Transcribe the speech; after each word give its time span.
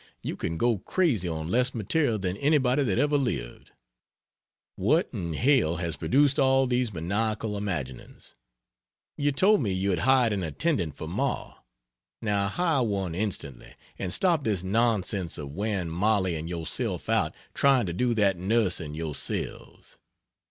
You 0.23 0.35
can 0.35 0.57
go 0.57 0.79
crazy 0.79 1.27
on 1.27 1.47
less 1.49 1.75
material 1.75 2.17
than 2.17 2.35
anybody 2.37 2.81
that 2.81 2.97
ever 2.97 3.17
lived. 3.19 3.69
What 4.75 5.07
in 5.13 5.33
hell 5.33 5.75
has 5.75 5.95
produced 5.95 6.39
all 6.39 6.65
these 6.65 6.91
maniacal 6.91 7.55
imaginings? 7.55 8.33
You 9.15 9.31
told 9.31 9.61
me 9.61 9.71
you 9.71 9.91
had 9.91 9.99
hired 9.99 10.33
an 10.33 10.41
attendant 10.41 10.97
for 10.97 11.07
ma. 11.07 11.53
Now 12.19 12.47
hire 12.47 12.81
one 12.81 13.13
instantly, 13.13 13.75
and 13.99 14.11
stop 14.11 14.43
this 14.43 14.63
nonsense 14.63 15.37
of 15.37 15.53
wearing 15.53 15.89
Mollie 15.89 16.35
and 16.35 16.49
yourself 16.49 17.07
out 17.07 17.35
trying 17.53 17.85
to 17.85 17.93
do 17.93 18.15
that 18.15 18.37
nursing 18.37 18.95
yourselves. 18.95 19.99